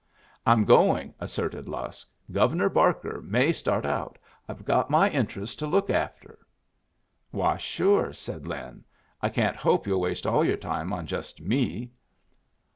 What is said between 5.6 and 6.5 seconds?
look after."